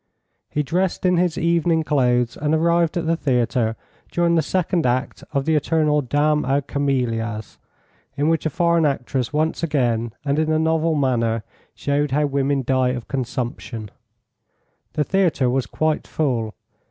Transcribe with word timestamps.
He 0.49 0.63
dressed 0.63 1.05
in 1.05 1.17
his 1.17 1.37
evening 1.37 1.83
clothes, 1.83 2.35
and 2.35 2.55
arrived 2.55 2.97
at 2.97 3.05
the 3.05 3.15
theatre 3.15 3.75
during 4.11 4.33
the 4.33 4.41
second 4.41 4.87
act 4.87 5.23
of 5.31 5.45
the 5.45 5.53
eternal 5.53 6.01
Dame 6.01 6.43
aux 6.43 6.59
Camelias, 6.63 7.59
in 8.17 8.27
which 8.27 8.47
a 8.47 8.49
foreign 8.49 8.83
actress 8.87 9.31
once 9.31 9.61
again, 9.61 10.13
and 10.25 10.39
in 10.39 10.51
a 10.51 10.57
novel 10.57 10.95
manner, 10.95 11.43
showed 11.75 12.09
how 12.09 12.25
women 12.25 12.63
die 12.65 12.89
of 12.89 13.07
consumption. 13.07 13.91
The 14.93 15.03
theatre 15.03 15.51
was 15.51 15.67
quite 15.67 16.07
full. 16.07 16.55